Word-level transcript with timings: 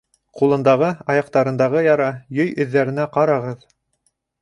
—Ҡулындағы, 0.39 0.89
аяҡтарындағы 1.15 1.85
яра, 1.89 2.09
йөй 2.41 2.53
эҙҙәренә 2.67 3.09
ҡарағыҙ. 3.19 3.73